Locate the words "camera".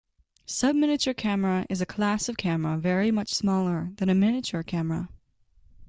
1.15-1.67, 2.35-2.75, 4.63-5.09